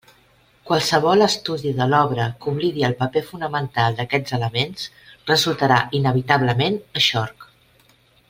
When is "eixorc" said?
7.03-7.47